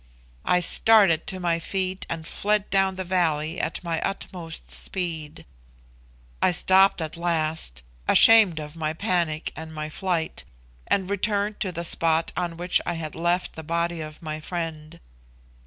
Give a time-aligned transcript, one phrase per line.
[0.45, 5.45] I started to my feet and fled down the valley at my utmost speed.
[6.41, 10.43] I stopped at last, ashamed of my panic and my flight,
[10.87, 14.99] and returned to the spot on which I had left the body of my friend.